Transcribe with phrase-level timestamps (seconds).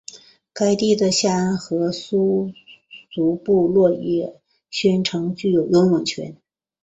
[0.51, 2.49] 该地的夏安河苏
[3.11, 6.35] 族部落也宣称具有拥有权。